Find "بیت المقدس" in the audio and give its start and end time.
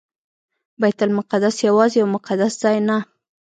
0.81-1.55